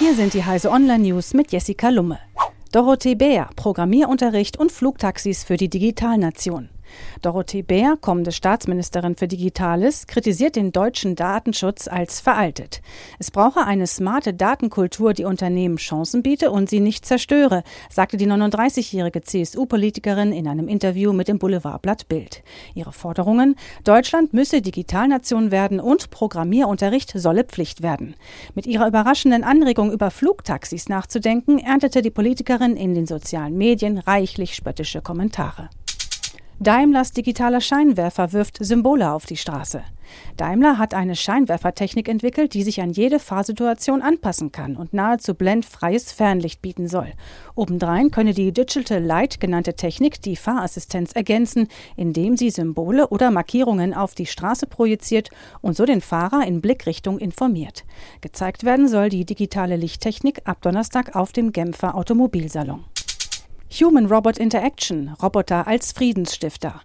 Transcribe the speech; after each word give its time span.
Hier 0.00 0.16
sind 0.16 0.34
die 0.34 0.44
Heise 0.44 0.72
Online 0.72 1.04
News 1.04 1.34
mit 1.34 1.52
Jessica 1.52 1.88
Lumme. 1.88 2.18
Dorothee 2.72 3.14
Bär, 3.14 3.48
Programmierunterricht 3.54 4.58
und 4.58 4.72
Flugtaxis 4.72 5.44
für 5.44 5.56
die 5.56 5.70
Digitalnation. 5.70 6.68
Dorothee 7.22 7.62
Bär, 7.62 7.96
kommende 8.00 8.32
Staatsministerin 8.32 9.14
für 9.16 9.28
Digitales, 9.28 10.06
kritisiert 10.06 10.56
den 10.56 10.72
deutschen 10.72 11.16
Datenschutz 11.16 11.88
als 11.88 12.20
veraltet. 12.20 12.82
Es 13.18 13.30
brauche 13.30 13.64
eine 13.64 13.86
smarte 13.86 14.34
Datenkultur, 14.34 15.14
die 15.14 15.24
Unternehmen 15.24 15.76
Chancen 15.76 16.22
biete 16.22 16.50
und 16.50 16.68
sie 16.68 16.80
nicht 16.80 17.06
zerstöre, 17.06 17.62
sagte 17.90 18.16
die 18.16 18.26
39-jährige 18.26 19.22
CSU-Politikerin 19.22 20.32
in 20.32 20.48
einem 20.48 20.68
Interview 20.68 21.12
mit 21.12 21.28
dem 21.28 21.38
Boulevardblatt 21.38 22.08
Bild. 22.08 22.42
Ihre 22.74 22.92
Forderungen? 22.92 23.56
Deutschland 23.84 24.32
müsse 24.32 24.62
Digitalnation 24.62 25.50
werden 25.50 25.80
und 25.80 26.10
Programmierunterricht 26.10 27.12
solle 27.14 27.44
Pflicht 27.44 27.82
werden. 27.82 28.16
Mit 28.54 28.66
ihrer 28.66 28.88
überraschenden 28.88 29.44
Anregung 29.44 29.92
über 29.92 30.10
Flugtaxis 30.10 30.88
nachzudenken, 30.88 31.58
erntete 31.58 32.02
die 32.02 32.10
Politikerin 32.10 32.76
in 32.76 32.94
den 32.94 33.06
sozialen 33.06 33.56
Medien 33.56 33.98
reichlich 33.98 34.54
spöttische 34.54 35.00
Kommentare. 35.00 35.68
Daimlers 36.60 37.10
digitaler 37.10 37.60
Scheinwerfer 37.60 38.32
wirft 38.32 38.58
Symbole 38.64 39.12
auf 39.12 39.26
die 39.26 39.36
Straße. 39.36 39.82
Daimler 40.36 40.78
hat 40.78 40.94
eine 40.94 41.16
Scheinwerfertechnik 41.16 42.08
entwickelt, 42.08 42.54
die 42.54 42.62
sich 42.62 42.80
an 42.80 42.90
jede 42.90 43.18
Fahrsituation 43.18 44.02
anpassen 44.02 44.52
kann 44.52 44.76
und 44.76 44.92
nahezu 44.92 45.34
blendfreies 45.34 46.12
Fernlicht 46.12 46.62
bieten 46.62 46.86
soll. 46.86 47.12
Obendrein 47.56 48.12
könne 48.12 48.34
die 48.34 48.52
Digital 48.52 49.02
Light 49.02 49.40
genannte 49.40 49.74
Technik 49.74 50.22
die 50.22 50.36
Fahrassistenz 50.36 51.12
ergänzen, 51.12 51.68
indem 51.96 52.36
sie 52.36 52.50
Symbole 52.50 53.08
oder 53.08 53.32
Markierungen 53.32 53.92
auf 53.92 54.14
die 54.14 54.26
Straße 54.26 54.68
projiziert 54.68 55.30
und 55.60 55.76
so 55.76 55.84
den 55.84 56.00
Fahrer 56.00 56.46
in 56.46 56.60
Blickrichtung 56.60 57.18
informiert. 57.18 57.84
Gezeigt 58.20 58.64
werden 58.64 58.86
soll 58.86 59.08
die 59.08 59.24
digitale 59.24 59.76
Lichttechnik 59.76 60.42
ab 60.44 60.58
Donnerstag 60.62 61.16
auf 61.16 61.32
dem 61.32 61.52
Genfer 61.52 61.96
Automobilsalon. 61.96 62.84
Human-Robot 63.76 64.38
Interaction, 64.38 65.08
Roboter 65.20 65.66
als 65.66 65.90
Friedensstifter. 65.90 66.82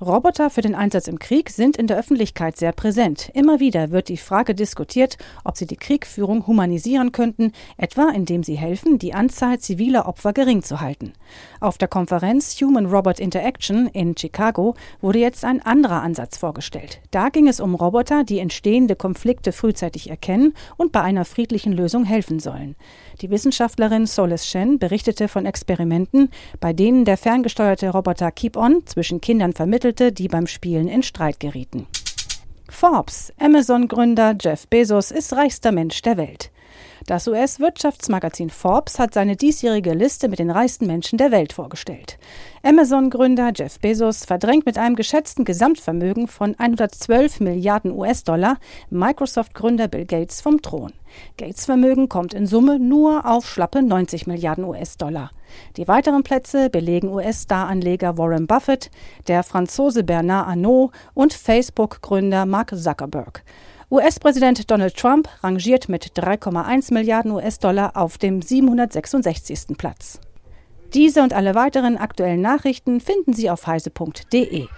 Roboter 0.00 0.48
für 0.48 0.62
den 0.62 0.74
Einsatz 0.74 1.08
im 1.08 1.18
Krieg 1.18 1.50
sind 1.50 1.76
in 1.76 1.86
der 1.86 1.98
Öffentlichkeit 1.98 2.56
sehr 2.56 2.72
präsent. 2.72 3.30
Immer 3.34 3.60
wieder 3.60 3.90
wird 3.90 4.08
die 4.08 4.16
Frage 4.16 4.54
diskutiert, 4.54 5.18
ob 5.44 5.58
sie 5.58 5.66
die 5.66 5.76
Kriegführung 5.76 6.46
humanisieren 6.46 7.12
könnten, 7.12 7.52
etwa 7.76 8.08
indem 8.08 8.42
sie 8.42 8.56
helfen, 8.56 8.98
die 8.98 9.12
Anzahl 9.12 9.58
ziviler 9.58 10.08
Opfer 10.08 10.32
gering 10.32 10.62
zu 10.62 10.80
halten. 10.80 11.12
Auf 11.60 11.76
der 11.76 11.88
Konferenz 11.88 12.58
Human-Robot 12.62 13.20
Interaction 13.20 13.88
in 13.88 14.16
Chicago 14.16 14.74
wurde 15.02 15.18
jetzt 15.18 15.44
ein 15.44 15.60
anderer 15.60 16.00
Ansatz 16.00 16.38
vorgestellt. 16.38 17.00
Da 17.10 17.28
ging 17.28 17.46
es 17.46 17.60
um 17.60 17.74
Roboter, 17.74 18.24
die 18.24 18.38
entstehende 18.38 18.96
Konflikte 18.96 19.52
frühzeitig 19.52 20.08
erkennen 20.08 20.54
und 20.78 20.92
bei 20.92 21.02
einer 21.02 21.26
friedlichen 21.26 21.74
Lösung 21.74 22.04
helfen 22.04 22.40
sollen. 22.40 22.74
Die 23.20 23.28
Wissenschaftlerin 23.28 24.06
Solis 24.06 24.46
Shen 24.46 24.78
berichtete 24.78 25.28
von 25.28 25.44
Experimenten, 25.44 26.30
bei 26.58 26.72
denen 26.72 27.04
der 27.04 27.18
ferngesteuerte 27.18 27.90
Roboter 27.90 28.30
Keep 28.30 28.56
On 28.56 28.80
zwischen 28.86 29.20
Kindern 29.20 29.52
vermittelt 29.52 29.89
vermittelte, 29.90 30.12
die 30.12 30.28
beim 30.28 30.46
Spielen 30.46 30.88
in 30.88 31.02
Streit 31.02 31.40
gerieten. 31.40 31.86
Forbes, 32.68 33.32
Amazon-Gründer 33.38 34.36
Jeff 34.40 34.68
Bezos 34.68 35.10
ist 35.10 35.32
reichster 35.32 35.72
Mensch 35.72 36.00
der 36.02 36.16
Welt. 36.16 36.50
Das 37.06 37.26
US-Wirtschaftsmagazin 37.26 38.50
Forbes 38.50 38.98
hat 38.98 39.14
seine 39.14 39.34
diesjährige 39.34 39.94
Liste 39.94 40.28
mit 40.28 40.38
den 40.38 40.50
reichsten 40.50 40.86
Menschen 40.86 41.16
der 41.16 41.30
Welt 41.30 41.52
vorgestellt. 41.52 42.18
Amazon-Gründer 42.62 43.52
Jeff 43.54 43.80
Bezos 43.80 44.24
verdrängt 44.24 44.66
mit 44.66 44.76
einem 44.76 44.96
geschätzten 44.96 45.44
Gesamtvermögen 45.44 46.28
von 46.28 46.54
112 46.58 47.40
Milliarden 47.40 47.92
US-Dollar 47.92 48.58
Microsoft-Gründer 48.90 49.88
Bill 49.88 50.04
Gates 50.04 50.42
vom 50.42 50.60
Thron. 50.60 50.92
Gates 51.38 51.64
Vermögen 51.64 52.08
kommt 52.08 52.34
in 52.34 52.46
Summe 52.46 52.78
nur 52.78 53.26
auf 53.26 53.48
schlappe 53.48 53.82
90 53.82 54.26
Milliarden 54.26 54.64
US-Dollar. 54.64 55.30
Die 55.76 55.88
weiteren 55.88 56.22
Plätze 56.22 56.70
belegen 56.70 57.08
US-Star-Anleger 57.08 58.18
Warren 58.18 58.46
Buffett, 58.46 58.90
der 59.26 59.42
Franzose 59.42 60.04
Bernard 60.04 60.48
Arnault 60.48 60.92
und 61.14 61.32
Facebook-Gründer 61.32 62.46
Mark 62.46 62.76
Zuckerberg. 62.76 63.42
US-Präsident 63.90 64.70
Donald 64.70 64.96
Trump 64.96 65.28
rangiert 65.42 65.88
mit 65.88 66.12
3,1 66.16 66.94
Milliarden 66.94 67.32
US-Dollar 67.32 67.96
auf 67.96 68.18
dem 68.18 68.40
766. 68.40 69.76
Platz. 69.76 70.20
Diese 70.94 71.22
und 71.22 71.32
alle 71.32 71.56
weiteren 71.56 71.96
aktuellen 71.96 72.40
Nachrichten 72.40 73.00
finden 73.00 73.32
Sie 73.32 73.50
auf 73.50 73.66
heise.de. 73.66 74.68